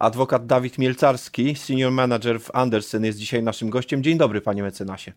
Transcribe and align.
Adwokat 0.00 0.46
Dawid 0.46 0.78
Mielcarski, 0.78 1.56
senior 1.56 1.92
manager 1.92 2.40
w 2.40 2.50
Andersen 2.54 3.04
jest 3.04 3.18
dzisiaj 3.18 3.42
naszym 3.42 3.70
gościem. 3.70 4.02
Dzień 4.02 4.18
dobry 4.18 4.40
panie 4.40 4.62
mecenasie. 4.62 5.12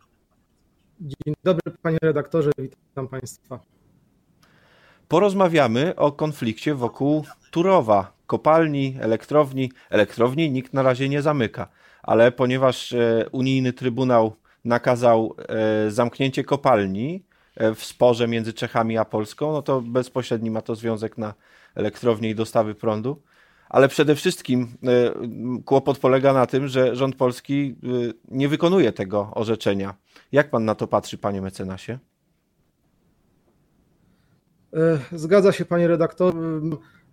Dzień 1.01 1.33
dobry 1.43 1.71
panie 1.81 1.97
redaktorze, 2.01 2.51
witam 2.57 3.07
państwa. 3.07 3.59
Porozmawiamy 5.07 5.95
o 5.95 6.11
konflikcie 6.11 6.75
wokół 6.75 7.25
Turowa, 7.51 8.13
kopalni, 8.27 8.97
elektrowni. 8.99 9.71
Elektrowni 9.89 10.51
nikt 10.51 10.73
na 10.73 10.83
razie 10.83 11.09
nie 11.09 11.21
zamyka, 11.21 11.67
ale 12.01 12.31
ponieważ 12.31 12.93
e, 12.93 13.25
unijny 13.31 13.73
trybunał 13.73 14.35
nakazał 14.65 15.35
e, 15.49 15.91
zamknięcie 15.91 16.43
kopalni 16.43 17.25
e, 17.55 17.75
w 17.75 17.85
sporze 17.85 18.27
między 18.27 18.53
Czechami 18.53 18.97
a 18.97 19.05
Polską, 19.05 19.51
no 19.51 19.61
to 19.61 19.81
bezpośredni 19.81 20.51
ma 20.51 20.61
to 20.61 20.75
związek 20.75 21.17
na 21.17 21.33
elektrownię 21.75 22.29
i 22.29 22.35
dostawy 22.35 22.75
prądu. 22.75 23.21
Ale 23.73 23.87
przede 23.87 24.15
wszystkim 24.15 24.67
kłopot 25.65 25.99
polega 25.99 26.33
na 26.33 26.45
tym, 26.45 26.67
że 26.67 26.95
rząd 26.95 27.15
polski 27.15 27.75
nie 28.31 28.47
wykonuje 28.47 28.91
tego 28.91 29.31
orzeczenia. 29.33 29.93
Jak 30.31 30.49
pan 30.49 30.65
na 30.65 30.75
to 30.75 30.87
patrzy, 30.87 31.17
panie 31.17 31.41
mecenasie? 31.41 31.99
Zgadza 35.11 35.51
się, 35.51 35.65
panie 35.65 35.87
redaktor. 35.87 36.33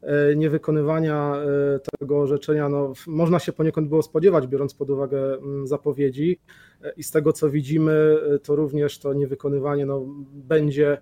E, 0.02 0.37
niewykonywania 0.37 1.34
e, 1.34 1.80
tego 1.98 2.20
orzeczenia 2.20 2.68
no, 2.68 2.92
można 3.06 3.38
się 3.38 3.52
poniekąd 3.52 3.88
było 3.88 4.02
spodziewać, 4.02 4.46
biorąc 4.46 4.74
pod 4.74 4.90
uwagę 4.90 5.20
zapowiedzi 5.65 6.38
e, 6.82 6.92
i 6.96 7.02
z 7.02 7.10
tego 7.10 7.32
co 7.32 7.51
widzimy, 7.51 8.18
to 8.42 8.56
również 8.56 8.98
to 8.98 9.12
niewykonywanie 9.12 9.87
no, 9.87 10.06
będzie 10.32 10.98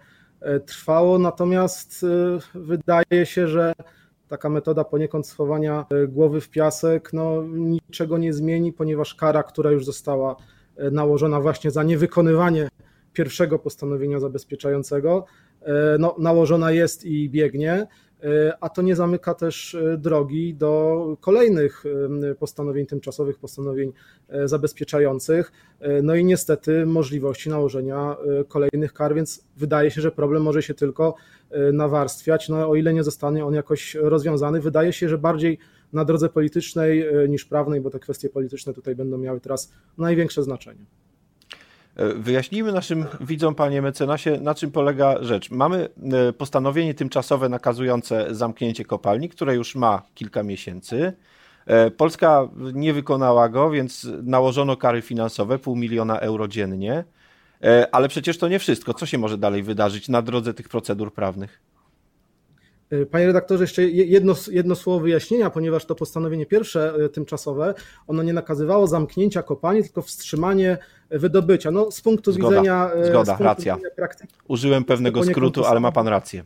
trwało, 0.66 1.18
natomiast 1.18 2.06
wydaje 2.54 3.26
się, 3.26 3.48
że 3.48 3.72
taka 4.28 4.48
metoda 4.48 4.84
poniekąd 4.84 5.26
schowania 5.26 5.86
głowy 6.08 6.40
w 6.40 6.50
piasek 6.50 7.12
no, 7.12 7.42
niczego 7.48 8.18
nie 8.18 8.32
zmieni, 8.32 8.72
ponieważ 8.72 9.14
kara, 9.14 9.42
która 9.42 9.70
już 9.70 9.84
została 9.84 10.36
nałożona 10.92 11.40
właśnie 11.40 11.70
za 11.70 11.82
niewykonywanie 11.82 12.68
pierwszego 13.12 13.58
postanowienia 13.58 14.20
zabezpieczającego, 14.20 15.24
no, 15.98 16.16
nałożona 16.18 16.70
jest 16.70 17.04
i 17.04 17.30
biegnie. 17.30 17.86
E, 18.22 18.56
a 18.60 18.68
to 18.68 18.82
nie 18.82 18.96
zamyka 18.96 19.34
też 19.34 19.74
e, 19.74 19.98
drogi 19.98 20.54
do 20.54 21.16
kolejnych 21.20 21.84
e, 22.30 22.34
postanowień 22.34 22.86
tymczasowych, 22.86 23.38
postanowień 23.38 23.92
zabezpieczających, 24.44 25.52
no 26.02 26.14
i 26.14 26.24
niestety 26.24 26.86
możliwości 26.86 27.50
nałożenia 27.50 28.16
kolejnych 28.48 28.92
kar, 28.92 29.14
więc 29.14 29.44
wydaje 29.56 29.90
się, 29.90 30.00
że 30.00 30.10
problem 30.10 30.42
może 30.42 30.62
się 30.62 30.74
tylko 30.74 31.14
nawarstwiać, 31.72 32.48
no 32.48 32.68
o 32.68 32.74
ile 32.74 32.94
nie 32.94 33.04
zostanie 33.04 33.44
on 33.44 33.54
jakoś 33.54 33.94
rozwiązany. 33.94 34.60
Wydaje 34.60 34.92
się, 34.92 35.08
że 35.08 35.18
bardziej 35.18 35.58
na 35.92 36.04
drodze 36.04 36.28
politycznej 36.28 37.06
niż 37.28 37.44
prawnej, 37.44 37.80
bo 37.80 37.90
te 37.90 37.98
kwestie 37.98 38.28
polityczne 38.28 38.74
tutaj 38.74 38.94
będą 38.94 39.18
miały 39.18 39.40
teraz 39.40 39.72
największe 39.98 40.42
znaczenie. 40.42 40.84
E, 41.98 42.14
wyjaśnijmy 42.14 42.72
naszym 42.72 43.06
widzom, 43.20 43.54
panie 43.54 43.82
mecenasie, 43.82 44.40
na 44.40 44.54
czym 44.54 44.70
polega 44.70 45.22
rzecz. 45.22 45.50
Mamy 45.50 45.88
e, 46.28 46.32
postanowienie 46.32 46.94
tymczasowe 46.94 47.48
nakazujące 47.48 48.34
zamknięcie 48.34 48.84
kopalni, 48.84 49.28
które 49.28 49.54
już 49.54 49.74
ma 49.74 50.02
kilka 50.14 50.42
miesięcy. 50.42 51.12
E, 51.66 51.90
Polska 51.90 52.48
nie 52.74 52.92
wykonała 52.92 53.48
go, 53.48 53.70
więc 53.70 54.08
nałożono 54.22 54.76
kary 54.76 55.02
finansowe, 55.02 55.58
pół 55.58 55.76
miliona 55.76 56.20
euro 56.20 56.48
dziennie. 56.48 57.04
Ale 57.92 58.08
przecież 58.08 58.38
to 58.38 58.48
nie 58.48 58.58
wszystko. 58.58 58.94
Co 58.94 59.06
się 59.06 59.18
może 59.18 59.38
dalej 59.38 59.62
wydarzyć 59.62 60.08
na 60.08 60.22
drodze 60.22 60.54
tych 60.54 60.68
procedur 60.68 61.14
prawnych? 61.14 61.60
E, 62.90 63.06
panie 63.06 63.26
redaktorze, 63.26 63.64
jeszcze 63.64 63.82
jedno, 63.84 64.34
jedno 64.50 64.74
słowo 64.74 65.00
wyjaśnienia, 65.00 65.50
ponieważ 65.50 65.84
to 65.84 65.94
postanowienie 65.94 66.46
pierwsze, 66.46 66.94
e, 67.04 67.08
tymczasowe, 67.08 67.74
ono 68.06 68.22
nie 68.22 68.32
nakazywało 68.32 68.86
zamknięcia 68.86 69.42
kopalni, 69.42 69.82
tylko 69.82 70.02
wstrzymanie 70.02 70.78
wydobycia. 71.10 71.70
No, 71.70 71.90
z 71.90 72.00
punktu 72.00 72.32
Zgoda. 72.32 72.48
widzenia. 72.48 72.90
Zgoda, 73.02 73.24
punktu 73.24 73.44
racja. 73.44 73.74
Widzenia 73.74 73.94
praktyki, 73.96 74.34
Użyłem 74.48 74.84
pewnego 74.84 75.24
skrótu, 75.24 75.64
ale 75.64 75.80
ma 75.80 75.92
pan 75.92 76.08
rację 76.08 76.44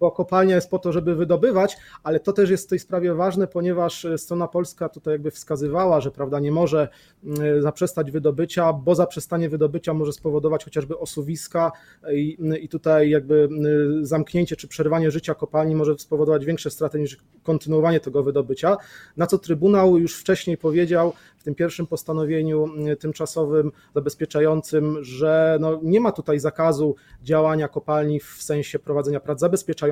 bo 0.00 0.10
kopalnia 0.10 0.54
jest 0.54 0.70
po 0.70 0.78
to, 0.78 0.92
żeby 0.92 1.14
wydobywać, 1.14 1.76
ale 2.02 2.20
to 2.20 2.32
też 2.32 2.50
jest 2.50 2.66
w 2.66 2.68
tej 2.68 2.78
sprawie 2.78 3.14
ważne, 3.14 3.46
ponieważ 3.46 4.06
strona 4.16 4.48
polska 4.48 4.88
tutaj 4.88 5.14
jakby 5.14 5.30
wskazywała, 5.30 6.00
że 6.00 6.10
prawda, 6.10 6.40
nie 6.40 6.52
może 6.52 6.88
mm, 7.24 7.62
zaprzestać 7.62 8.10
wydobycia, 8.10 8.72
bo 8.72 8.94
zaprzestanie 8.94 9.48
wydobycia 9.48 9.94
może 9.94 10.12
spowodować 10.12 10.64
chociażby 10.64 10.98
osuwiska 10.98 11.72
i, 12.12 12.38
i 12.60 12.68
tutaj 12.68 13.10
jakby 13.10 13.48
mm, 13.50 14.06
zamknięcie 14.06 14.56
czy 14.56 14.68
przerwanie 14.68 15.10
życia 15.10 15.34
kopalni 15.34 15.74
może 15.76 15.98
spowodować 15.98 16.44
większe 16.44 16.70
straty 16.70 16.98
niż 16.98 17.18
kontynuowanie 17.42 18.00
tego 18.00 18.22
wydobycia, 18.22 18.76
na 19.16 19.26
co 19.26 19.38
Trybunał 19.38 19.98
już 19.98 20.16
wcześniej 20.16 20.56
powiedział 20.56 21.12
w 21.38 21.44
tym 21.44 21.54
pierwszym 21.54 21.86
postanowieniu 21.86 22.64
mm, 22.64 22.96
tymczasowym 22.96 23.72
zabezpieczającym, 23.94 25.04
że 25.04 25.58
no 25.60 25.80
nie 25.82 26.00
ma 26.00 26.12
tutaj 26.12 26.40
zakazu 26.40 26.96
działania 27.22 27.68
kopalni 27.68 28.20
w 28.20 28.42
sensie 28.42 28.78
prowadzenia 28.78 29.20
prac 29.20 29.40
zabezpieczających, 29.40 29.89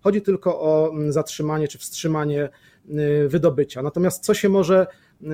chodzi 0.00 0.22
tylko 0.22 0.60
o 0.60 0.90
mm, 0.92 1.12
zatrzymanie 1.12 1.68
czy 1.68 1.78
wstrzymanie 1.78 2.48
y, 2.90 3.28
wydobycia. 3.28 3.82
Natomiast 3.82 4.24
co 4.24 4.34
się 4.34 4.48
może 4.48 4.86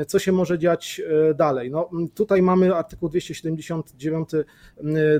co 0.07 0.19
się 0.19 0.33
może 0.33 0.59
dziać 0.59 1.03
e, 1.31 1.35
dalej? 1.35 1.71
No, 1.71 1.91
tutaj 2.15 2.43
mamy 2.43 2.75
artykuł 2.75 3.09
279 3.09 4.29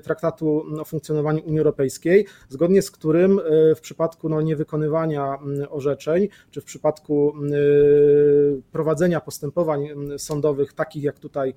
Traktatu 0.03 0.65
o 0.81 0.85
funkcjonowaniu 0.85 1.45
Unii 1.45 1.59
Europejskiej, 1.59 2.27
zgodnie 2.49 2.83
z 2.83 2.91
którym 2.91 3.39
e, 3.39 3.75
w 3.75 3.81
przypadku 3.81 4.29
no, 4.29 4.43
niewykonywania 4.43 5.39
orzeczeń, 5.71 6.29
czy 6.51 6.61
w 6.61 6.65
przypadku 6.65 7.35
prowadzenia 8.73 9.21
postępowań 9.21 9.89
sądowych, 10.19 10.73
takich 10.73 11.03
jak 11.03 11.19
tutaj 11.19 11.55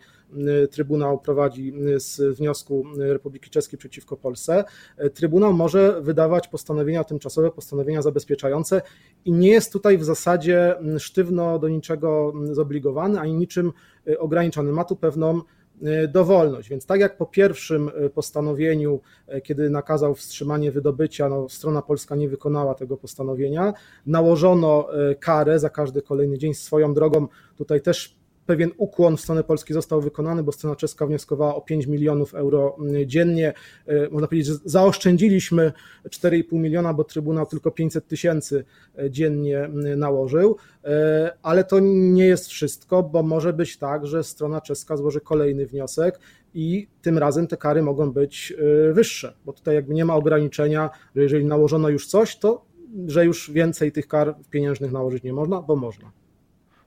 Trybunał 0.71 1.19
prowadzi 1.19 1.73
z 1.95 2.37
wniosku 2.37 2.85
Republiki 2.97 3.49
Czeskiej 3.49 3.79
przeciwko 3.79 4.17
Polsce, 4.17 4.63
e, 4.97 5.09
Trybunał 5.09 5.53
może 5.53 6.01
wydawać 6.01 6.47
postanowienia 6.47 7.03
tymczasowe, 7.03 7.51
postanowienia 7.51 8.01
zabezpieczające 8.01 8.81
i 9.25 9.31
nie 9.31 9.49
jest 9.49 9.73
tutaj 9.73 9.97
w 9.97 10.03
zasadzie 10.03 10.75
sztywno 10.99 11.59
do 11.59 11.69
niczego 11.69 12.33
zobligowany 12.51 13.00
ani 13.03 13.33
niczym 13.33 13.71
y, 14.07 14.19
ograniczony. 14.19 14.71
Ma 14.71 14.83
tu 14.83 14.95
pewną 14.95 15.41
y, 15.83 16.07
dowolność. 16.07 16.69
Więc 16.69 16.85
tak 16.85 16.99
jak 16.99 17.17
po 17.17 17.25
pierwszym 17.25 17.91
y, 18.05 18.09
postanowieniu, 18.09 18.99
kiedy 19.43 19.69
nakazał 19.69 20.15
wstrzymanie 20.15 20.71
wydobycia, 20.71 21.29
no, 21.29 21.49
strona 21.49 21.81
polska 21.81 22.15
nie 22.15 22.29
wykonała 22.29 22.75
tego 22.75 22.97
postanowienia, 22.97 23.73
nałożono 24.05 24.87
karę 25.19 25.59
za 25.59 25.69
każdy 25.69 26.01
kolejny 26.01 26.37
dzień 26.37 26.53
swoją 26.53 26.93
drogą. 26.93 27.27
Tutaj 27.57 27.81
też 27.81 28.20
pewien 28.45 28.71
ukłon 28.77 29.17
w 29.17 29.21
stronę 29.21 29.43
Polski 29.43 29.73
został 29.73 30.01
wykonany, 30.01 30.43
bo 30.43 30.51
strona 30.51 30.75
czeska 30.75 31.05
wnioskowała 31.05 31.55
o 31.55 31.61
5 31.61 31.87
milionów 31.87 32.35
euro 32.35 32.77
mm, 32.79 33.09
dziennie. 33.09 33.53
E, 33.87 34.09
można 34.09 34.27
powiedzieć, 34.27 34.47
że 34.47 34.53
zaoszczędziliśmy 34.65 35.73
4,5 36.05 36.53
miliona, 36.53 36.93
bo 36.93 37.03
Trybunał 37.03 37.45
tylko 37.45 37.71
500 37.71 38.07
tysięcy 38.07 38.65
e, 38.97 39.11
dziennie 39.11 39.69
nałożył, 39.97 40.57
e, 40.83 41.31
ale 41.41 41.63
to 41.63 41.79
nie 41.79 42.25
jest 42.25 42.47
wszystko, 42.47 43.03
bo 43.03 43.23
może 43.23 43.53
być 43.53 43.77
tak, 43.77 44.07
że 44.07 44.23
strona 44.23 44.61
czeska 44.61 44.97
złoży 44.97 45.21
kolejny 45.21 45.65
wniosek 45.65 46.19
i 46.53 46.87
tym 47.01 47.17
razem 47.17 47.47
te 47.47 47.57
kary 47.57 47.81
mogą 47.81 48.11
być 48.11 48.53
wyższe, 48.93 49.33
bo 49.45 49.53
tutaj 49.53 49.75
jakby 49.75 49.93
nie 49.93 50.05
ma 50.05 50.15
ograniczenia, 50.15 50.89
że 51.15 51.23
jeżeli 51.23 51.45
nałożono 51.45 51.89
już 51.89 52.07
coś, 52.07 52.37
to 52.37 52.65
że 53.07 53.25
już 53.25 53.51
więcej 53.51 53.91
tych 53.91 54.07
kar 54.07 54.35
pieniężnych 54.49 54.91
nałożyć 54.91 55.23
nie 55.23 55.33
można, 55.33 55.61
bo 55.61 55.75
można. 55.75 56.20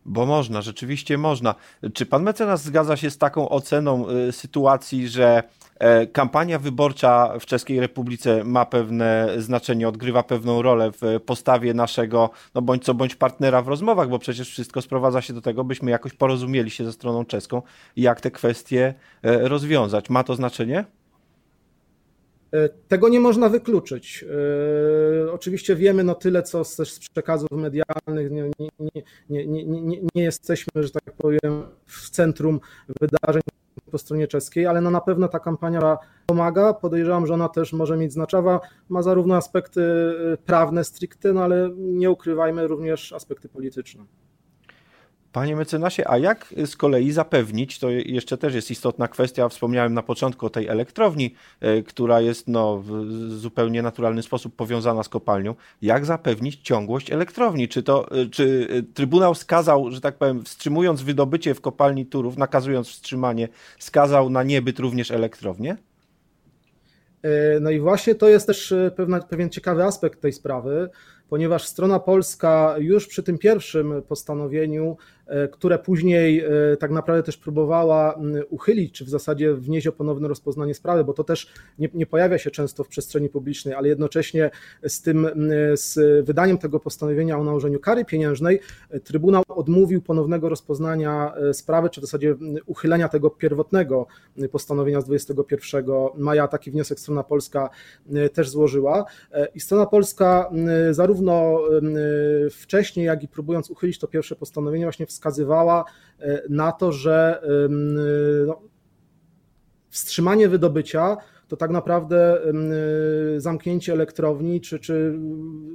Bo 0.07 0.27
można, 0.27 0.63
rzeczywiście 0.63 1.19
można. 1.19 1.55
Czy 1.95 2.07
pan 2.07 2.23
mecenas 2.23 2.63
zgadza 2.63 2.97
się 2.97 3.11
z 3.11 3.19
taką 3.19 3.49
oceną 3.49 4.11
y, 4.11 4.33
sytuacji, 4.33 5.09
że 5.09 5.43
e, 5.79 6.07
kampania 6.07 6.59
wyborcza 6.59 7.39
w 7.41 7.47
Czeskiej 7.47 7.81
Republice 7.81 8.45
ma 8.45 8.67
pewne 8.67 9.29
znaczenie, 9.39 9.89
odgrywa 9.89 10.23
pewną 10.23 10.63
rolę 10.63 10.91
w 10.93 11.21
postawie 11.27 11.75
naszego, 11.75 12.31
no 12.55 12.63
bądź 12.63 12.85
co 12.85 12.95
bądź 12.95 13.15
partnera 13.15 13.63
w 13.63 13.69
rozmowach, 13.69 14.09
bo 14.09 14.19
przecież 14.19 14.51
wszystko 14.51 14.83
sprowadza 14.83 15.23
się 15.23 15.33
do 15.33 15.41
tego, 15.41 15.65
byśmy 15.65 15.91
jakoś 15.91 16.13
porozumieli 16.13 16.71
się 16.71 16.85
ze 16.85 16.93
stroną 16.93 17.25
czeską, 17.25 17.63
jak 17.97 18.21
te 18.21 18.31
kwestie 18.31 18.95
e, 19.23 19.49
rozwiązać. 19.49 20.11
Ma 20.11 20.25
to 20.25 20.35
znaczenie? 20.35 20.85
E, 22.55 22.69
tego 22.69 23.09
nie 23.09 23.21
można 23.21 23.49
wykluczyć. 23.49 24.25
E, 25.29 25.33
oczywiście 25.33 25.77
wiemy 25.77 26.05
no 26.05 26.15
tyle, 26.15 26.43
co 26.43 26.65
też 26.77 26.93
z 26.93 26.99
przekazów 26.99 27.51
medialnych, 27.51 28.31
nie, 28.31 28.51
nie, 29.31 29.47
nie, 29.47 29.77
nie, 30.15 30.23
jesteśmy, 30.23 30.83
że 30.83 30.91
tak 30.91 31.13
powiem, 31.13 31.63
w 31.87 32.11
centrum 32.11 32.61
wydarzeń 33.01 33.43
po 33.91 33.99
stronie 33.99 34.29
czeskiej, 34.29 34.67
ale 34.67 34.81
no 34.81 34.91
na 34.91 35.01
pewno 35.01 35.29
ta 35.29 35.39
kampania 35.39 35.97
pomaga. 36.27 36.75
Podejrzewam, 36.75 37.27
że 37.27 37.35
ona 37.35 37.49
też 37.49 37.73
może 37.73 37.97
mieć 37.97 38.13
znaczowa. 38.13 38.61
Ma 38.89 39.03
zarówno 39.03 39.37
aspekty 39.37 39.83
e, 40.33 40.37
prawne 40.37 40.85
stricte, 40.85 41.33
no 41.33 41.45
ale 41.45 41.71
nie 41.77 42.11
ukrywajmy 42.11 42.67
również 42.67 43.13
aspekty 43.13 43.49
polityczne. 43.49 44.05
Panie 45.35 45.57
mecenasie, 45.57 46.09
a 46.09 46.19
jak 46.19 46.55
z 46.67 46.77
kolei 46.77 47.13
zapewnić, 47.13 47.79
to 47.79 47.91
jeszcze 47.91 48.39
też 48.39 48.55
jest 48.55 48.71
istotna 48.71 49.09
kwestia, 49.09 49.49
wspomniałem 49.49 49.95
na 49.95 50.03
początku 50.03 50.47
o 50.47 50.51
tej 50.51 50.69
elektrowni, 50.69 51.35
e, 51.61 51.83
która 51.83 52.21
jest 52.21 52.49
no, 52.49 52.79
w 52.79 53.07
zupełnie 53.29 53.83
naturalny 53.83 54.23
sposób 54.23 54.57
powiązana 54.57 55.03
z 55.03 55.09
kopalnią, 55.09 55.55
jak 55.83 56.07
zapewnić 56.07 56.57
ciągłość 56.57 57.13
elektrowni? 57.13 57.69
Czy, 57.69 57.83
to, 57.83 58.11
e, 58.11 58.27
czy 58.27 58.69
e, 58.71 58.83
Trybunał 58.95 59.35
skazał, 59.35 59.91
że 59.91 60.01
tak 60.01 60.17
powiem, 60.19 60.45
wstrzymując 60.45 61.03
wydobycie 61.03 61.55
w 61.55 61.61
kopalni 61.61 62.07
Turów, 62.07 62.37
nakazując 62.37 62.89
wstrzymanie, 62.89 63.49
skazał 63.79 64.31
na 64.31 64.43
niebyt 64.43 64.79
również 64.79 65.11
elektrownię? 65.11 65.77
No 67.61 67.71
i 67.71 67.81
właśnie 67.81 68.15
to 68.15 68.29
jest 68.29 68.47
też 68.47 68.75
pewna, 68.97 69.21
pewien 69.21 69.51
ciekawy 69.51 69.85
aspekt 69.85 70.21
tej 70.21 70.33
sprawy, 70.33 70.91
ponieważ 71.29 71.67
strona 71.67 71.99
polska 71.99 72.75
już 72.79 73.07
przy 73.07 73.23
tym 73.23 73.39
pierwszym 73.39 74.03
postanowieniu 74.09 74.97
które 75.53 75.79
później 75.79 76.41
e, 76.41 76.77
tak 76.77 76.91
naprawdę 76.91 77.23
też 77.23 77.37
próbowała 77.37 78.19
uchylić, 78.51 78.95
czy 78.95 79.05
w 79.05 79.09
zasadzie 79.09 79.55
wnieść 79.55 79.87
o 79.87 79.93
ponowne 79.93 80.29
rozpoznanie 80.29 80.75
sprawy, 80.75 81.05
bo 81.05 81.13
to 81.13 81.25
też 81.25 81.53
nie, 81.79 81.89
nie, 81.95 82.07
pojawia 82.07 82.39
się 82.39 82.51
często 82.51 82.85
w 82.85 82.89
przestrzeni 82.89 83.29
publicznej, 83.29 83.75
ale 83.75 83.89
jednocześnie 83.89 84.51
z 84.83 85.03
tym, 85.03 85.29
z 85.75 86.25
wydaniem 86.27 86.59
tego 86.59 86.81
postanowienia 86.81 87.39
o 87.39 87.45
nałożeniu 87.45 87.81
kary 87.81 88.05
pieniężnej, 88.05 88.61
e, 88.91 89.01
Trybunał 89.01 89.43
odmówił 89.49 90.03
ponownego 90.03 90.49
rozpoznania 90.49 91.35
sprawy, 91.53 91.91
czy 91.91 92.01
w 92.01 92.05
zasadzie 92.05 92.35
uchylenia 92.67 93.09
tego 93.09 93.31
pierwotnego 93.31 94.07
postanowienia 94.53 95.01
z 95.01 95.05
21 95.05 95.85
maja. 96.17 96.49
Taki 96.49 96.71
wniosek 96.71 97.01
strona 97.01 97.23
polska 97.23 97.71
też 98.33 98.51
złożyła. 98.51 99.05
I 99.55 99.61
strona 99.61 99.87
polska 99.87 100.51
zarówno 100.91 101.61
wcześniej, 102.51 103.07
jak 103.07 103.23
i 103.23 103.29
próbując 103.29 103.71
uchylić 103.71 103.99
to 103.99 104.09
pierwsze 104.09 104.37
postanowienie, 104.37 104.85
właśnie 104.85 105.07
wskazywała 105.15 105.85
e, 106.19 106.43
na 106.49 106.73
to, 106.73 106.93
że 106.93 107.43
no, 108.47 108.61
wstrzymanie 109.91 110.49
wydobycia 110.49 111.17
to 111.49 111.57
tak 111.57 111.71
naprawdę 111.71 112.41
zamknięcie 113.37 113.93
elektrowni, 113.93 114.61
czy, 114.61 114.79
czy 114.79 115.19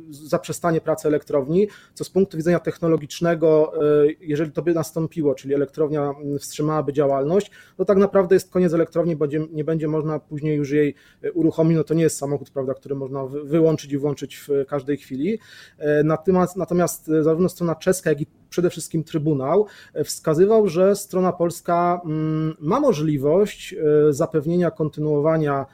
zaprzestanie 0.10 0.82
pracy 0.82 1.08
elektrowni, 1.08 1.68
co 1.94 2.04
z 2.04 2.10
punktu 2.10 2.38
widzenia 2.38 2.60
technologicznego, 2.60 3.74
e, 3.76 4.08
jeżeli 4.22 4.52
to 4.52 4.62
by 4.62 4.74
nastąpiło, 4.74 5.36
czyli 5.36 5.54
elektrownia 5.54 6.14
wstrzymałaby 6.40 6.94
działalność, 6.94 7.52
to 7.78 7.86
tak 7.86 7.98
naprawdę 7.98 8.36
jest 8.36 8.52
koniec 8.52 8.74
elektrowni, 8.74 9.16
bo 9.16 9.26
nie 9.52 9.64
będzie 9.64 9.88
można 9.88 10.20
później 10.20 10.58
już 10.58 10.72
jej 10.72 10.96
e, 11.24 11.32
uruchomić, 11.32 11.78
no 11.78 11.84
to 11.84 11.94
nie 11.94 12.04
jest 12.04 12.18
samochód, 12.18 12.50
prawda, 12.50 12.74
który 12.74 12.96
można 12.96 13.26
wyłączyć 13.26 13.92
i 13.92 13.98
włączyć 13.98 14.36
w 14.36 14.50
każdej 14.68 14.98
chwili. 14.98 15.40
Natomiast 16.56 17.08
zarówno 17.22 17.50
strona 17.50 17.76
czeska, 17.76 18.10
jak 18.10 18.22
i 18.22 18.26
przede 18.50 18.70
wszystkim 18.70 19.04
Trybunał, 19.04 19.66
e, 19.94 20.04
wskazywał, 20.04 20.68
że 20.68 20.96
strona 20.96 21.34
polska 21.34 22.02
mm, 22.06 22.56
ma 22.60 22.80
możliwość 22.80 23.74
e, 23.74 24.14
zapewnienia 24.14 24.72
kontynuowania 24.72 25.66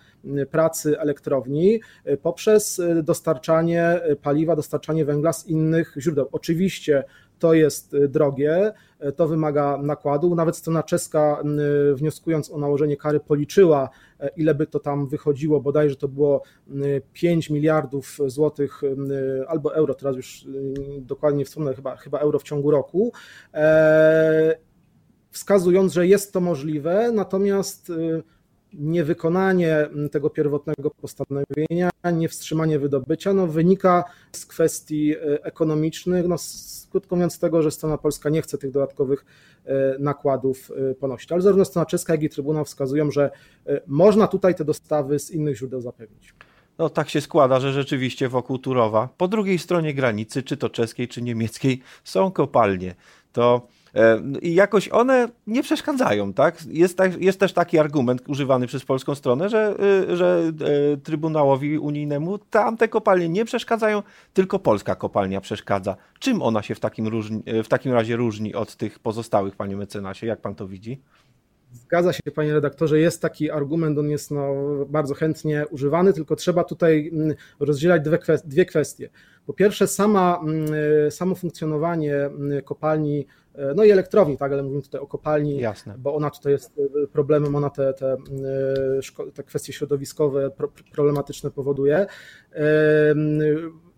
pracy 0.51 0.99
elektrowni 0.99 1.79
e, 2.05 2.17
poprzez 2.17 2.81
dostarczanie 3.03 4.01
paliwa, 4.21 4.55
dostarczanie 4.55 5.05
węgla 5.05 5.33
z 5.33 5.47
innych 5.47 5.95
źródeł. 5.97 6.29
Oczywiście 6.31 7.03
to 7.39 7.53
jest 7.53 7.95
drogie, 8.09 8.73
to 9.15 9.27
wymaga 9.27 9.77
nakładu. 9.77 10.35
Nawet 10.35 10.57
strona 10.57 10.83
czeska, 10.83 11.43
wnioskując 11.93 12.51
o 12.51 12.57
nałożenie 12.57 12.97
kary, 12.97 13.19
policzyła, 13.19 13.89
ile 14.37 14.55
by 14.55 14.67
to 14.67 14.79
tam 14.79 15.07
wychodziło. 15.07 15.61
Bodajże 15.61 15.95
to 15.95 16.07
było 16.07 16.43
5 17.13 17.49
miliardów 17.49 18.17
złotych 18.27 18.81
albo 19.47 19.75
euro, 19.75 19.93
teraz 19.93 20.15
już 20.15 20.47
dokładnie 20.99 21.39
nie 21.39 21.45
wspomnę, 21.45 21.73
chyba, 21.73 21.95
chyba 21.95 22.19
euro 22.19 22.39
w 22.39 22.43
ciągu 22.43 22.71
roku. 22.71 23.11
E, 23.53 24.55
wskazując, 25.35 25.93
że 25.93 26.07
jest 26.07 26.33
to 26.33 26.41
możliwe, 26.41 27.11
natomiast 27.11 27.89
y, 27.89 28.23
niewykonanie 28.79 29.89
tego 30.11 30.29
pierwotnego 30.29 30.91
postanowienia, 31.01 31.89
niewstrzymanie 32.13 32.79
wydobycia 32.79 33.33
no, 33.33 33.47
wynika 33.47 34.03
z 34.31 34.45
kwestii 34.45 35.15
e, 35.15 35.43
ekonomicznych, 35.43 36.27
no, 36.27 36.35
krótko 36.91 37.15
mówiąc 37.15 37.39
tego, 37.39 37.61
że 37.61 37.71
strona 37.71 37.97
polska 37.97 38.29
nie 38.29 38.41
chce 38.41 38.57
tych 38.57 38.71
dodatkowych 38.71 39.25
e, 39.65 39.95
nakładów 39.99 40.71
e, 40.91 40.95
ponosić. 40.95 41.31
Ale 41.31 41.41
zarówno 41.41 41.65
strona 41.65 41.85
czeska, 41.85 42.13
jak 42.13 42.23
i 42.23 42.29
Trybunał 42.29 42.65
wskazują, 42.65 43.11
że 43.11 43.31
można 43.87 44.27
tutaj 44.27 44.55
te 44.55 44.65
dostawy 44.65 45.19
z 45.19 45.31
innych 45.31 45.57
źródeł 45.57 45.81
zapewnić. 45.81 46.33
No 46.77 46.89
tak 46.89 47.09
się 47.09 47.21
składa, 47.21 47.59
że 47.59 47.73
rzeczywiście 47.73 48.29
wokół 48.29 48.57
Turowa, 48.57 49.09
po 49.17 49.27
drugiej 49.27 49.59
stronie 49.59 49.93
granicy, 49.93 50.43
czy 50.43 50.57
to 50.57 50.69
czeskiej, 50.69 51.07
czy 51.07 51.21
niemieckiej, 51.21 51.81
są 52.03 52.31
kopalnie. 52.31 52.95
To 53.33 53.67
I 54.41 54.53
jakoś 54.53 54.89
one 54.89 55.27
nie 55.47 55.63
przeszkadzają, 55.63 56.33
tak? 56.33 56.65
Jest, 56.67 56.97
tak, 56.97 57.21
jest 57.21 57.39
też 57.39 57.53
taki 57.53 57.79
argument 57.79 58.21
używany 58.27 58.67
przez 58.67 58.85
polską 58.85 59.15
stronę, 59.15 59.49
że, 59.49 59.75
y, 60.09 60.17
że 60.17 60.51
e, 60.93 60.97
Trybunałowi 60.97 61.77
Unijnemu 61.77 62.37
tamte 62.37 62.87
kopalnie 62.87 63.29
nie 63.29 63.45
przeszkadzają, 63.45 64.03
tylko 64.33 64.59
polska 64.59 64.95
kopalnia 64.95 65.41
przeszkadza. 65.41 65.95
Czym 66.19 66.41
ona 66.41 66.61
się 66.61 66.75
w 66.75 66.79
takim, 66.79 67.07
różni, 67.07 67.43
e, 67.45 67.63
w 67.63 67.67
takim 67.67 67.93
razie 67.93 68.15
różni 68.15 68.55
od 68.55 68.75
tych 68.75 68.99
pozostałych, 68.99 69.55
panie 69.55 69.75
mecenasie? 69.75 70.27
Jak 70.27 70.41
pan 70.41 70.55
to 70.55 70.67
widzi? 70.67 71.01
Zgadza 71.71 72.13
się, 72.13 72.31
panie 72.35 72.53
redaktorze, 72.53 72.99
jest 72.99 73.21
taki 73.21 73.51
argument, 73.51 73.99
on 73.99 74.09
jest 74.09 74.31
no, 74.31 74.55
bardzo 74.89 75.13
chętnie 75.13 75.65
używany, 75.71 76.13
tylko 76.13 76.35
trzeba 76.35 76.63
tutaj 76.63 77.09
mm, 77.13 77.35
rozdzielać 77.59 78.01
dwie 78.45 78.65
kwestie. 78.65 79.09
Po 79.45 79.53
pierwsze, 79.53 79.87
sama, 79.87 80.39
mm, 80.43 80.67
samo 81.11 81.35
funkcjonowanie 81.35 82.15
mm, 82.15 82.61
kopalni 82.61 83.25
no 83.75 83.83
i 83.83 83.91
elektrowni, 83.91 84.37
tak, 84.37 84.51
ale 84.51 84.63
mówimy 84.63 84.81
tutaj 84.81 85.01
o 85.01 85.07
kopalni, 85.07 85.57
Jasne. 85.57 85.95
bo 85.97 86.15
ona 86.15 86.29
tutaj 86.29 86.51
jest 86.51 86.79
e, 87.03 87.07
problemem, 87.07 87.55
ona 87.55 87.69
te, 87.69 87.93
te, 87.93 88.13
e, 88.13 89.31
te 89.33 89.43
kwestie 89.43 89.73
środowiskowe 89.73 90.51
problematyczne 90.91 91.51
powoduje. 91.51 92.05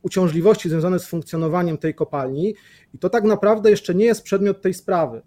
Uciążliwości 0.01 0.69
związane 0.69 0.99
z 0.99 1.07
funkcjonowaniem 1.07 1.77
tej 1.77 1.95
kopalni 1.95 2.55
i 2.93 2.97
to 2.97 3.09
tak 3.09 3.23
naprawdę 3.23 3.69
jeszcze 3.69 3.95
nie 3.95 4.05
jest 4.05 4.23
przedmiot 4.23 4.61
tej 4.61 4.73
sprawy 4.73 5.21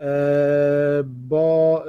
e, 0.00 1.02
bo 1.06 1.84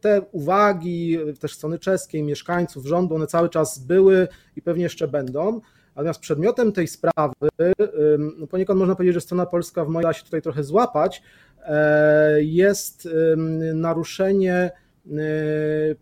te 0.00 0.22
uwagi 0.32 1.18
też 1.40 1.54
strony 1.54 1.78
czeskiej, 1.78 2.22
mieszkańców, 2.22 2.86
rządu, 2.86 3.14
one 3.14 3.26
cały 3.26 3.48
czas 3.48 3.78
były 3.78 4.28
i 4.56 4.62
pewnie 4.62 4.82
jeszcze 4.82 5.08
będą. 5.08 5.60
Natomiast 5.96 6.20
przedmiotem 6.20 6.72
tej 6.72 6.88
sprawy, 6.88 7.34
no 8.38 8.46
poniekąd 8.46 8.78
można 8.78 8.94
powiedzieć, 8.94 9.14
że 9.14 9.20
strona 9.20 9.46
polska 9.46 9.84
w 9.84 9.88
mojej 9.88 10.14
się 10.14 10.24
tutaj 10.24 10.42
trochę 10.42 10.64
złapać, 10.64 11.22
e, 11.64 12.42
jest 12.42 13.08
naruszenie 13.74 14.54
e, 14.54 14.70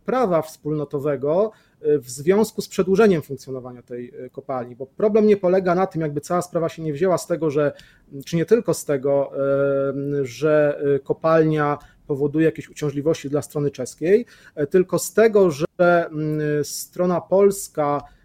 prawa 0.05 0.43
wspólnotowego 0.43 1.53
e, 1.83 1.99
w 1.99 2.11
związku 2.11 2.63
z 2.63 2.69
przedłużeniem 2.69 3.23
funkcjonowania 3.23 3.83
tej 3.83 4.13
kopalni, 4.33 4.77
bo 4.77 4.87
problem 4.87 5.27
nie 5.27 5.37
polega 5.37 5.75
na 5.75 5.87
tym, 5.87 6.03
jakby 6.03 6.21
cała 6.21 6.43
sprawa 6.43 6.69
się 6.69 6.83
nie 6.83 6.93
wzięła 6.93 7.19
z 7.19 7.27
tego, 7.27 7.51
że, 7.51 7.73
czy 8.27 8.37
nie 8.37 8.45
tylko 8.45 8.75
z 8.75 8.85
tego, 8.85 9.33
że 10.23 10.83
kopalnia 11.05 11.79
powoduje 12.07 12.47
jakieś 12.47 12.69
uciążliwości 12.69 13.31
dla 13.31 13.43
strony 13.43 13.71
czeskiej, 13.71 14.27
tylko 14.71 14.99
z 14.99 15.15
tego, 15.15 15.51
że 15.51 15.67
strona 16.63 17.21
polska 17.21 18.01
Y, 18.01 18.20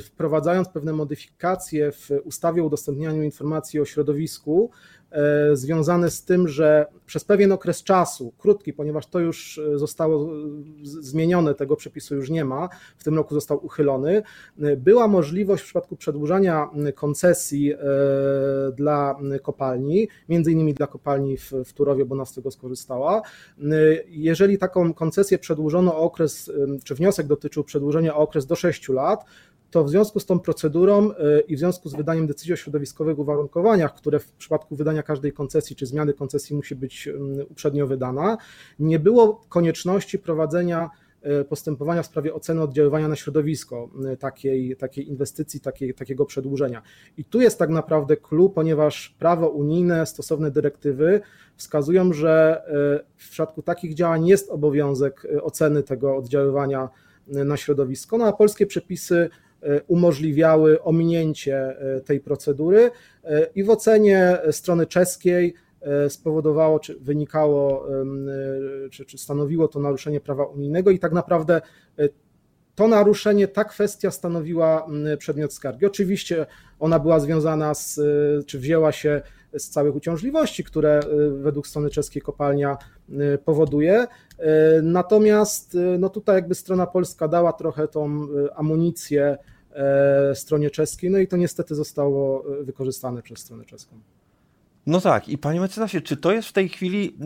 wprowadzając 0.00 0.68
pewne 0.68 0.92
modyfikacje 0.92 1.92
w 1.92 2.10
ustawie 2.24 2.62
o 2.62 2.66
udostępnianiu 2.66 3.22
informacji 3.22 3.80
o 3.80 3.84
środowisku, 3.84 4.70
związane 5.52 6.10
z 6.10 6.24
tym, 6.24 6.48
że 6.48 6.86
przez 7.06 7.24
pewien 7.24 7.52
okres 7.52 7.82
czasu, 7.82 8.32
krótki, 8.38 8.72
ponieważ 8.72 9.06
to 9.06 9.18
już 9.20 9.58
e, 9.58 9.78
zostało 9.78 10.28
zmienione, 10.82 11.54
tego 11.54 11.76
przepisu 11.76 12.14
już 12.14 12.30
nie 12.30 12.44
ma, 12.44 12.68
w 12.96 13.04
tym 13.04 13.14
roku 13.14 13.34
został 13.34 13.66
uchylony, 13.66 14.22
e, 14.62 14.76
była 14.76 15.08
możliwość 15.08 15.62
w 15.62 15.66
przypadku 15.66 15.96
przedłużania 15.96 16.68
koncesji 16.94 17.74
dla 18.76 19.16
kopalni, 19.42 20.08
między 20.28 20.52
innymi 20.52 20.74
dla 20.74 20.86
kopalni 20.86 21.36
w, 21.36 21.52
w 21.64 21.72
Turowie, 21.72 22.04
bo 22.04 22.14
nas 22.14 22.28
z 22.28 22.34
tego 22.34 22.50
skorzystała. 22.50 23.22
Jeżeli 24.08 24.58
taką 24.58 24.94
koncesję 24.94 25.38
przedłużono 25.38 25.96
okres, 25.96 26.52
czy 26.84 26.94
wniosek 26.94 27.26
dotyczył 27.26 27.64
przedłużenia 27.64 28.16
o 28.16 28.18
okres 28.18 28.46
do 28.46 28.56
6 28.56 28.88
lat, 28.88 29.24
to 29.74 29.84
w 29.84 29.90
związku 29.90 30.20
z 30.20 30.26
tą 30.26 30.40
procedurą 30.40 31.10
y, 31.10 31.14
i 31.48 31.56
w 31.56 31.58
związku 31.58 31.88
z 31.88 31.94
wydaniem 31.94 32.26
decyzji 32.26 32.52
o 32.52 32.56
środowiskowych 32.56 33.18
uwarunkowaniach, 33.18 33.94
które 33.94 34.18
w 34.18 34.32
przypadku 34.32 34.76
wydania 34.76 35.02
każdej 35.02 35.32
koncesji 35.32 35.76
czy 35.76 35.86
zmiany 35.86 36.12
koncesji 36.12 36.56
musi 36.56 36.74
być 36.74 37.08
uprzednio 37.50 37.86
wydana, 37.86 38.36
nie 38.78 38.98
było 38.98 39.44
konieczności 39.48 40.18
prowadzenia 40.18 40.90
y, 41.40 41.44
postępowania 41.44 42.02
w 42.02 42.06
sprawie 42.06 42.34
oceny 42.34 42.62
oddziaływania 42.62 43.08
na 43.08 43.16
środowisko 43.16 43.90
y, 44.12 44.16
takiej, 44.16 44.76
takiej 44.76 45.08
inwestycji, 45.08 45.60
takiej, 45.60 45.94
takiego 45.94 46.24
przedłużenia. 46.24 46.82
I 47.16 47.24
tu 47.24 47.40
jest 47.40 47.58
tak 47.58 47.70
naprawdę 47.70 48.16
clue, 48.16 48.50
ponieważ 48.50 49.14
prawo 49.18 49.48
unijne, 49.48 50.06
stosowne 50.06 50.50
dyrektywy 50.50 51.20
wskazują, 51.56 52.12
że 52.12 52.62
w 53.16 53.30
przypadku 53.30 53.62
takich 53.62 53.94
działań 53.94 54.26
jest 54.26 54.50
obowiązek 54.50 55.26
oceny 55.42 55.82
tego 55.82 56.16
oddziaływania 56.16 56.88
na 57.26 57.56
środowisko, 57.56 58.18
no 58.18 58.26
a 58.26 58.32
polskie 58.32 58.66
przepisy 58.66 59.30
umożliwiały 59.86 60.82
ominięcie 60.82 61.56
e, 61.56 62.00
tej 62.00 62.20
procedury 62.20 62.90
e, 63.24 63.46
i 63.54 63.64
w 63.64 63.70
ocenie 63.70 64.38
strony 64.50 64.86
czeskiej 64.86 65.54
spowodowało, 66.08 66.78
czy 66.78 66.98
wynikało, 67.00 67.86
czy, 68.90 69.04
czy 69.04 69.18
stanowiło 69.18 69.68
to 69.68 69.80
naruszenie 69.80 70.20
prawa 70.20 70.44
unijnego 70.44 70.90
i 70.90 70.98
tak 70.98 71.12
naprawdę 71.12 71.60
to 72.74 72.88
naruszenie, 72.88 73.48
ta 73.48 73.64
kwestia 73.64 74.10
stanowiła 74.10 74.86
przedmiot 75.18 75.52
skargi. 75.52 75.86
Oczywiście 75.86 76.46
ona 76.80 76.98
była 76.98 77.20
związana 77.20 77.74
z, 77.74 78.00
czy 78.46 78.58
wzięła 78.58 78.92
się 78.92 79.22
z 79.58 79.70
całych 79.70 79.96
uciążliwości, 79.96 80.64
które 80.64 81.00
według 81.42 81.66
strony 81.66 81.90
czeskiej 81.90 82.22
kopalnia 82.22 82.76
powoduje. 83.44 84.06
Natomiast 84.82 85.76
no 85.98 86.08
tutaj 86.08 86.34
jakby 86.34 86.54
strona 86.54 86.86
polska 86.86 87.28
dała 87.28 87.52
trochę 87.52 87.88
tą 87.88 88.26
amunicję 88.54 89.38
stronie 90.34 90.70
czeskiej, 90.70 91.10
no 91.10 91.18
i 91.18 91.26
to 91.26 91.36
niestety 91.36 91.74
zostało 91.74 92.44
wykorzystane 92.60 93.22
przez 93.22 93.38
stronę 93.38 93.64
czeską. 93.64 94.00
No 94.86 95.00
tak, 95.00 95.28
i 95.28 95.38
panie 95.38 95.60
mecenasie, 95.60 96.00
czy 96.00 96.16
to 96.16 96.32
jest 96.32 96.48
w 96.48 96.52
tej 96.52 96.68
chwili 96.68 97.16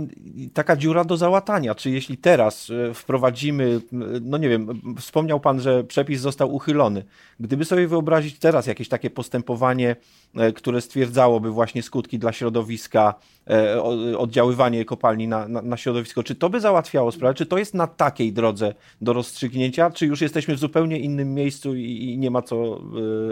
taka 0.54 0.76
dziura 0.76 1.04
do 1.04 1.16
załatania? 1.16 1.74
Czy 1.74 1.90
jeśli 1.90 2.16
teraz 2.16 2.70
e, 2.70 2.94
wprowadzimy, 2.94 3.80
no 4.20 4.38
nie 4.38 4.48
wiem, 4.48 4.82
wspomniał 4.98 5.40
pan, 5.40 5.60
że 5.60 5.84
przepis 5.84 6.20
został 6.20 6.54
uchylony. 6.54 7.04
Gdyby 7.40 7.64
sobie 7.64 7.88
wyobrazić 7.88 8.38
teraz 8.38 8.66
jakieś 8.66 8.88
takie 8.88 9.10
postępowanie, 9.10 9.96
e, 10.34 10.52
które 10.52 10.80
stwierdzałoby 10.80 11.50
właśnie 11.50 11.82
skutki 11.82 12.18
dla 12.18 12.32
środowiska, 12.32 13.14
e, 13.50 13.82
oddziaływanie 14.18 14.84
kopalni 14.84 15.28
na, 15.28 15.48
na, 15.48 15.62
na 15.62 15.76
środowisko, 15.76 16.22
czy 16.22 16.34
to 16.34 16.50
by 16.50 16.60
załatwiało 16.60 17.12
sprawę? 17.12 17.34
Czy 17.34 17.46
to 17.46 17.58
jest 17.58 17.74
na 17.74 17.86
takiej 17.86 18.32
drodze 18.32 18.74
do 19.00 19.12
rozstrzygnięcia, 19.12 19.90
czy 19.90 20.06
już 20.06 20.20
jesteśmy 20.20 20.54
w 20.54 20.58
zupełnie 20.58 20.98
innym 20.98 21.34
miejscu 21.34 21.74
i, 21.74 21.82
i 21.82 22.18
nie 22.18 22.30
ma 22.30 22.42
co 22.42 22.80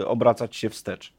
obracać 0.05 0.55
się 0.55 0.69
wstecz? 0.69 1.16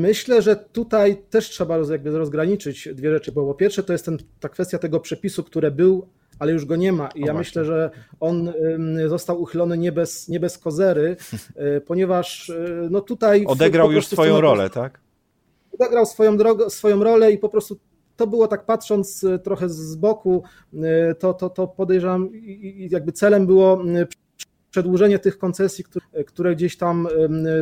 Myślę, 0.00 0.42
że 0.42 0.56
tutaj 0.56 1.22
też 1.30 1.48
trzeba 1.48 1.78
jakby 1.90 2.18
rozgraniczyć 2.18 2.88
dwie 2.94 3.10
rzeczy, 3.10 3.32
bo 3.32 3.46
po 3.46 3.54
pierwsze 3.54 3.82
to 3.82 3.92
jest 3.92 4.04
ten, 4.04 4.18
ta 4.40 4.48
kwestia 4.48 4.78
tego 4.78 5.00
przepisu, 5.00 5.44
który 5.44 5.70
był, 5.70 6.06
ale 6.38 6.52
już 6.52 6.64
go 6.64 6.76
nie 6.76 6.92
ma 6.92 7.08
i 7.14 7.20
ja 7.20 7.34
myślę, 7.34 7.64
że 7.64 7.90
on 8.20 8.52
został 9.06 9.42
uchylony 9.42 9.78
nie 9.78 9.92
bez, 9.92 10.28
nie 10.28 10.40
bez 10.40 10.58
kozery, 10.58 11.16
yy, 11.56 11.80
ponieważ 11.80 12.48
yy, 12.48 12.88
no 12.90 13.00
tutaj... 13.00 13.44
Odegrał 13.46 13.92
już 13.92 14.06
swoją 14.06 14.40
rolę, 14.40 14.70
tak? 14.70 15.00
Odegrał 15.72 16.06
swoją, 16.06 16.36
drogę, 16.36 16.70
swoją 16.70 17.04
rolę 17.04 17.32
i 17.32 17.38
po 17.38 17.48
prostu 17.48 17.76
to 18.16 18.26
było 18.26 18.48
tak 18.48 18.66
patrząc 18.66 19.26
trochę 19.44 19.68
z 19.68 19.96
boku, 19.96 20.42
to, 21.18 21.34
to, 21.34 21.50
to 21.50 21.68
podejrzewam 21.68 22.34
i 22.34 22.88
jakby 22.90 23.12
celem 23.12 23.46
było 23.46 23.82
przedłużenie 24.70 25.18
tych 25.18 25.38
koncesji, 25.38 25.84
które, 26.26 26.54
gdzieś 26.54 26.76
tam 26.76 27.08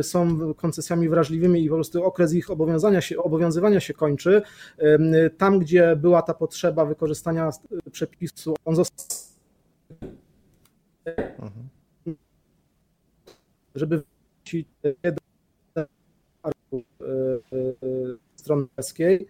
są 0.01 0.53
koncesjami 0.53 1.09
wrażliwymi 1.09 1.63
i 1.65 1.69
po 1.69 1.75
prostu 1.75 2.03
okres 2.03 2.33
ich 2.33 2.51
obowiązania 2.51 3.01
się, 3.01 3.17
obowiązywania 3.17 3.79
się 3.79 3.93
kończy. 3.93 4.41
Tam, 5.37 5.59
gdzie 5.59 5.95
była 5.95 6.21
ta 6.21 6.33
potrzeba 6.33 6.85
wykorzystania 6.85 7.49
przepisu, 7.91 8.55
on 8.65 8.75
został. 8.75 9.07
Mhm. 11.15 11.69
Żeby 13.75 14.03
wrócić 14.43 14.67
do 15.73 15.85
strony 18.35 18.67
czeskiej. 18.75 19.27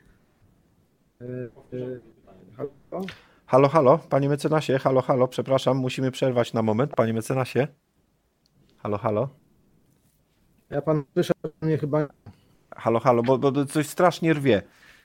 Halo, 2.57 3.05
halo, 3.49 3.97
panie 3.97 4.29
mecenasie, 4.29 4.79
halo, 4.79 5.01
halo, 5.01 5.27
przepraszam, 5.27 5.77
musimy 5.77 6.11
przerwać 6.11 6.53
na 6.53 6.61
moment, 6.61 6.95
panie 6.95 7.13
mecenasie. 7.13 7.67
Halo, 8.77 8.97
halo. 8.97 9.29
Ja 10.69 10.81
pan 10.81 11.03
słyszę 11.13 11.33
mnie 11.61 11.77
chyba. 11.77 12.07
Halo, 12.75 12.99
halo, 12.99 13.23
bo, 13.23 13.37
bo 13.37 13.65
coś 13.65 13.87
strasznie 13.87 14.33
rwie. 14.33 14.61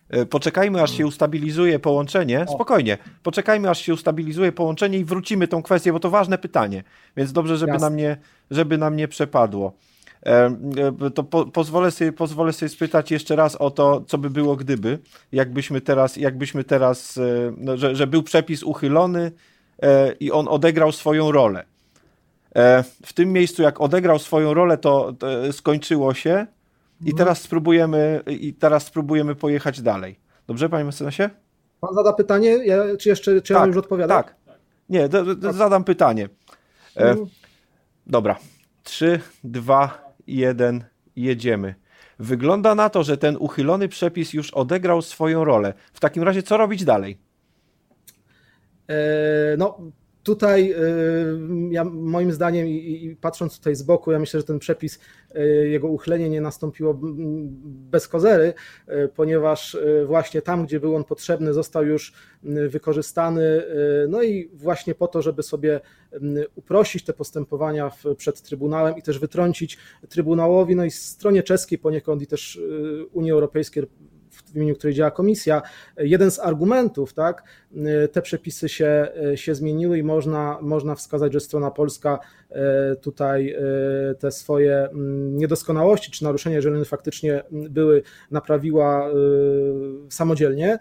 E, 0.08 0.26
poczekajmy, 0.26 0.82
aż 0.82 0.90
się 0.90 1.06
ustabilizuje 1.06 1.78
połączenie. 1.78 2.46
Spokojnie. 2.54 2.98
Poczekajmy, 3.22 3.70
aż 3.70 3.78
się 3.78 3.94
ustabilizuje 3.94 4.52
połączenie 4.52 4.98
i 4.98 5.04
wrócimy 5.04 5.48
tą 5.48 5.62
kwestię, 5.62 5.92
bo 5.92 6.00
to 6.00 6.10
ważne 6.10 6.38
pytanie. 6.38 6.84
Więc 7.16 7.32
dobrze, 7.32 7.56
żeby, 7.56 7.78
nam 7.78 7.96
nie, 7.96 8.16
żeby 8.50 8.78
nam 8.78 8.96
nie 8.96 9.08
przepadło. 9.08 9.72
E, 10.26 11.10
to 11.14 11.24
po, 11.24 11.46
pozwolę, 11.46 11.90
sobie, 11.90 12.12
pozwolę 12.12 12.52
sobie 12.52 12.68
spytać 12.68 13.10
jeszcze 13.10 13.36
raz 13.36 13.56
o 13.56 13.70
to, 13.70 14.04
co 14.06 14.18
by 14.18 14.30
było 14.30 14.56
gdyby, 14.56 14.98
jakbyśmy 15.32 15.80
teraz, 15.80 16.16
jakbyśmy 16.16 16.64
teraz 16.64 17.18
e, 17.18 17.52
no, 17.56 17.76
że, 17.76 17.96
że 17.96 18.06
był 18.06 18.22
przepis 18.22 18.62
uchylony 18.62 19.32
e, 19.82 20.12
i 20.12 20.32
on 20.32 20.48
odegrał 20.48 20.92
swoją 20.92 21.32
rolę. 21.32 21.64
W 23.06 23.12
tym 23.12 23.32
miejscu, 23.32 23.62
jak 23.62 23.80
odegrał 23.80 24.18
swoją 24.18 24.54
rolę, 24.54 24.78
to, 24.78 25.12
to 25.12 25.52
skończyło 25.52 26.14
się 26.14 26.46
i 27.00 27.10
mhm. 27.10 27.16
teraz 27.16 27.40
spróbujemy 27.40 28.22
i 28.26 28.54
teraz 28.54 28.84
spróbujemy 28.86 29.34
pojechać 29.34 29.82
dalej. 29.82 30.18
Dobrze, 30.46 30.68
panie 30.68 30.84
mecenasie? 30.84 31.30
Pan 31.80 31.94
zada 31.94 32.12
pytanie, 32.12 32.48
ja, 32.48 32.96
czy 32.96 33.08
jeszcze 33.08 33.42
czy 33.42 33.54
tak, 33.54 33.62
ja 33.62 33.66
już 33.66 33.76
odpowiadam? 33.76 34.22
Tak. 34.22 34.36
Nie, 34.88 35.08
do, 35.08 35.34
do, 35.34 35.52
zadam 35.52 35.84
pytanie. 35.84 36.28
E, 36.96 37.16
dobra. 38.06 38.36
Trzy, 38.82 39.20
dwa, 39.44 40.03
jeden, 40.26 40.84
jedziemy. 41.16 41.74
Wygląda 42.18 42.74
na 42.74 42.90
to, 42.90 43.02
że 43.02 43.16
ten 43.16 43.36
uchylony 43.40 43.88
przepis 43.88 44.32
już 44.32 44.50
odegrał 44.50 45.02
swoją 45.02 45.44
rolę. 45.44 45.74
W 45.92 46.00
takim 46.00 46.22
razie 46.22 46.42
co 46.42 46.56
robić 46.56 46.84
dalej? 46.84 47.18
E, 48.88 48.94
no, 49.58 49.78
tutaj 50.24 50.72
y, 50.72 50.76
ja, 51.70 51.84
moim 51.84 52.32
zdaniem 52.32 52.66
i, 52.68 53.16
patrząc 53.20 53.56
tutaj 53.56 53.74
z 53.74 53.82
boku, 53.82 54.12
ja 54.12 54.18
myślę, 54.18 54.40
że 54.40 54.46
ten 54.46 54.58
przepis, 54.58 54.98
y, 55.36 55.68
jego 55.68 55.88
uchylenie 55.88 56.28
nie 56.28 56.40
nastąpiło 56.40 57.00
bez 57.64 58.08
kozery, 58.08 58.54
y, 58.88 59.08
ponieważ 59.08 59.76
właśnie 60.06 60.42
tam, 60.42 60.66
gdzie 60.66 60.80
był 60.80 60.96
on 60.96 61.04
potrzebny, 61.04 61.52
został 61.52 61.86
już 61.86 62.12
wykorzystany, 62.68 63.62
no 64.08 64.22
i 64.22 64.50
właśnie 64.54 64.94
po 64.94 65.08
to, 65.08 65.22
żeby 65.22 65.42
sobie 65.42 65.80
uprościć 66.54 67.04
te 67.04 67.12
postępowania 67.12 67.90
przed 68.16 68.42
Trybunałem 68.42 68.96
i 68.96 69.02
też 69.02 69.18
wytrącić 69.18 69.78
Trybunałowi, 70.08 70.76
no 70.76 70.84
i 70.84 70.90
stronie 70.90 71.42
czeskiej 71.42 71.78
poniekąd 71.78 72.22
i 72.22 72.26
też 72.26 72.60
Unii 73.12 73.30
Europejskiej 73.30 73.82
w 74.34 74.56
imieniu 74.56 74.74
której 74.74 74.94
działa 74.94 75.10
komisja, 75.10 75.62
jeden 75.96 76.30
z 76.30 76.38
argumentów, 76.38 77.12
tak, 77.12 77.42
te 78.12 78.22
przepisy 78.22 78.68
się, 78.68 79.08
się 79.34 79.54
zmieniły 79.54 79.98
i 79.98 80.02
można, 80.02 80.58
można 80.60 80.94
wskazać, 80.94 81.32
że 81.32 81.40
strona 81.40 81.70
polska 81.70 82.18
e, 82.50 82.96
tutaj 82.96 83.50
e, 83.50 84.14
te 84.14 84.32
swoje 84.32 84.76
mm, 84.76 85.36
niedoskonałości 85.36 86.10
czy 86.10 86.24
naruszenia, 86.24 86.56
jeżeli 86.56 86.76
one 86.76 86.84
faktycznie 86.84 87.42
były, 87.50 88.02
naprawiła 88.30 89.08
e, 89.08 89.12
samodzielnie, 90.08 90.78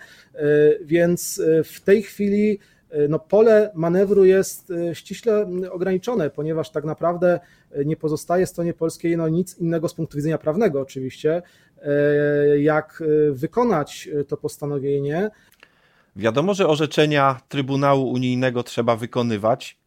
więc 0.81 1.41
w 1.63 1.81
tej 1.81 2.03
chwili 2.03 2.60
no 3.09 3.19
pole 3.19 3.71
manewru 3.75 4.25
jest 4.25 4.73
ściśle 4.93 5.47
ograniczone, 5.71 6.29
ponieważ 6.29 6.69
tak 6.69 6.83
naprawdę 6.83 7.39
nie 7.85 7.97
pozostaje 7.97 8.45
stronie 8.45 8.73
polskiej 8.73 9.17
no 9.17 9.29
nic 9.29 9.57
innego 9.57 9.89
z 9.89 9.93
punktu 9.93 10.17
widzenia 10.17 10.38
prawnego 10.38 10.81
oczywiście, 10.81 11.41
E, 11.83 12.59
jak 12.59 13.03
e, 13.29 13.31
wykonać 13.31 14.09
e, 14.19 14.23
to 14.23 14.38
postanowienie. 14.38 15.31
Wiadomo, 16.15 16.53
że 16.53 16.67
orzeczenia 16.67 17.39
Trybunału 17.50 18.12
Unijnego 18.12 18.63
trzeba 18.63 18.95
wykonywać. 18.95 19.77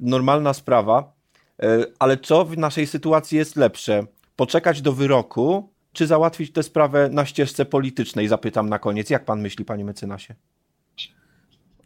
Normalna 0.00 0.52
sprawa, 0.52 1.12
ale 1.98 2.16
co 2.16 2.44
w 2.44 2.58
naszej 2.58 2.86
sytuacji 2.86 3.38
jest 3.38 3.56
lepsze? 3.56 4.02
Poczekać 4.36 4.82
do 4.82 4.92
wyroku, 4.92 5.68
czy 5.92 6.06
załatwić 6.06 6.52
tę 6.52 6.62
sprawę 6.62 7.08
na 7.12 7.24
ścieżce 7.24 7.64
politycznej? 7.64 8.28
Zapytam 8.28 8.68
na 8.68 8.78
koniec. 8.78 9.10
Jak 9.10 9.24
pan 9.24 9.40
myśli, 9.40 9.64
panie 9.64 9.84
mecenasie? 9.84 10.34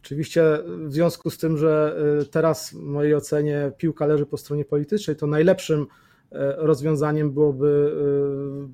Oczywiście 0.03 0.43
w 0.85 0.93
związku 0.93 1.29
z 1.29 1.37
tym, 1.37 1.57
że 1.57 1.95
teraz 2.31 2.71
w 2.71 2.73
mojej 2.73 3.15
ocenie 3.15 3.71
piłka 3.77 4.05
leży 4.05 4.25
po 4.25 4.37
stronie 4.37 4.65
politycznej, 4.65 5.15
to 5.15 5.27
najlepszym 5.27 5.87
E, 6.33 6.55
rozwiązaniem 6.57 7.31
byłoby 7.31 7.91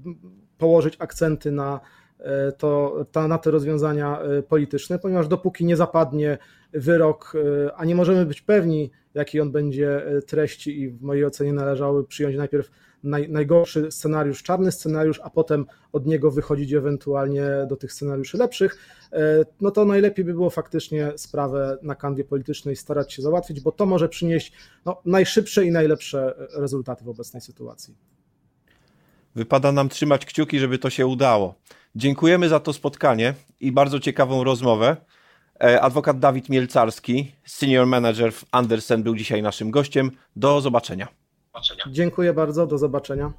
e, 0.05 0.13
położyć 0.57 0.95
akcenty 0.99 1.51
na, 1.51 1.79
to, 2.57 3.05
na 3.27 3.37
te 3.37 3.51
rozwiązania 3.51 4.19
polityczne, 4.47 4.99
ponieważ 4.99 5.27
dopóki 5.27 5.65
nie 5.65 5.75
zapadnie 5.75 6.37
wyrok, 6.73 7.33
a 7.75 7.85
nie 7.85 7.95
możemy 7.95 8.25
być 8.25 8.41
pewni, 8.41 8.91
jaki 9.13 9.39
on 9.39 9.51
będzie 9.51 10.01
treści 10.27 10.81
i 10.81 10.89
w 10.89 11.01
mojej 11.01 11.25
ocenie 11.25 11.53
należały 11.53 12.07
przyjąć 12.07 12.35
najpierw 12.35 12.71
naj, 13.03 13.29
najgorszy 13.29 13.91
scenariusz, 13.91 14.43
czarny 14.43 14.71
scenariusz, 14.71 15.19
a 15.23 15.29
potem 15.29 15.65
od 15.93 16.05
niego 16.05 16.31
wychodzić 16.31 16.73
ewentualnie 16.73 17.45
do 17.69 17.75
tych 17.75 17.93
scenariuszy 17.93 18.37
lepszych, 18.37 18.77
e, 19.13 19.45
no 19.61 19.71
to 19.71 19.85
najlepiej 19.85 20.25
by 20.25 20.33
było 20.33 20.49
faktycznie 20.49 21.11
sprawę 21.15 21.77
na 21.81 21.95
kanwie 21.95 22.23
politycznej 22.23 22.75
starać 22.75 23.13
się 23.13 23.21
załatwić, 23.21 23.61
bo 23.61 23.71
to 23.71 23.85
może 23.85 24.09
przynieść 24.09 24.53
no, 24.85 25.01
najszybsze 25.05 25.65
i 25.65 25.71
najlepsze 25.71 26.47
rezultaty 26.53 27.05
w 27.05 27.09
obecnej 27.09 27.41
sytuacji. 27.41 27.95
Wypada 29.35 29.71
nam 29.71 29.89
trzymać 29.89 30.25
kciuki, 30.25 30.59
żeby 30.59 30.79
to 30.79 30.89
się 30.89 31.07
udało. 31.07 31.55
Dziękujemy 31.95 32.49
za 32.49 32.59
to 32.59 32.73
spotkanie 32.73 33.33
i 33.59 33.71
bardzo 33.71 33.99
ciekawą 33.99 34.43
rozmowę. 34.43 34.97
E, 35.63 35.81
adwokat 35.81 36.19
Dawid 36.19 36.49
Mielcarski, 36.49 37.31
senior 37.45 37.87
manager 37.87 38.33
w 38.33 38.45
Andersen, 38.51 39.03
był 39.03 39.15
dzisiaj 39.15 39.41
naszym 39.41 39.71
gościem. 39.71 40.11
Do 40.35 40.61
zobaczenia 40.61 41.18
zobaczenia. 41.53 41.83
Dziękuję 41.91 42.33
bardzo, 42.33 42.67
do 42.67 42.77
zobaczenia. 42.77 43.33